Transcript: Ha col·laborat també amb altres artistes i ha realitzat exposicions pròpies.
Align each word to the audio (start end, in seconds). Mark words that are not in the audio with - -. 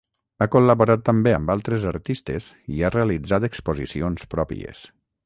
Ha 0.43 0.45
col·laborat 0.53 1.01
també 1.09 1.33
amb 1.39 1.51
altres 1.55 1.85
artistes 1.91 2.47
i 2.77 2.81
ha 2.87 2.91
realitzat 2.97 3.47
exposicions 3.49 4.27
pròpies. 4.33 4.83